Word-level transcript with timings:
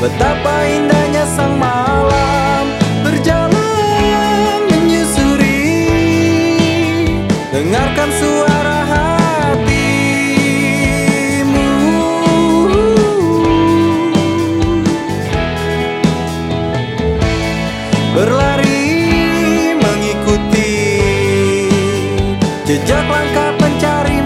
Betapa 0.00 0.64
indahnya 0.64 1.28
sang 1.28 1.60
malam 1.60 2.72
Berjalan 3.04 4.64
menyusuri. 4.72 5.84
Dengarkan 7.52 8.08
suara 8.16 8.80
hatimu. 8.88 9.84
Berlari 18.16 18.88
mengikuti 19.76 20.96
Jejak 22.64 23.04
langkah 23.04 23.52
pencari 23.60 24.24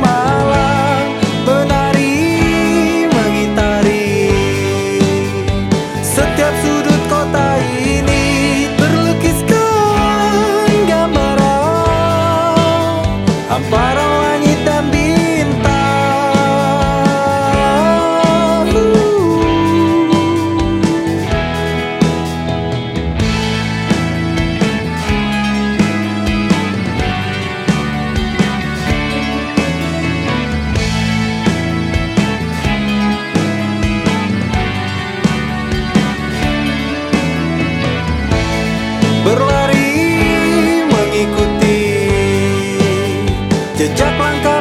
Sejak 43.84 44.16
langkah 44.16 44.53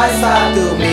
Mais 0.00 0.12
Fato 0.20 0.87